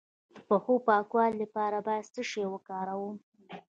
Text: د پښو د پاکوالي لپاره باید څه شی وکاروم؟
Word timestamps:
د 0.33 0.35
پښو 0.47 0.75
د 0.81 0.83
پاکوالي 0.87 1.35
لپاره 1.43 1.77
باید 1.87 2.11
څه 2.13 2.21
شی 2.29 2.43
وکاروم؟ 2.49 3.15